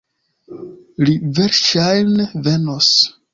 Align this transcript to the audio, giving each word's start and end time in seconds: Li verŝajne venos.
Li 1.09 1.13
verŝajne 1.41 2.27
venos. 2.49 2.91